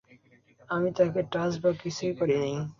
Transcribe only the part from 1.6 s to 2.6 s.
বা কিছুই করি নাই।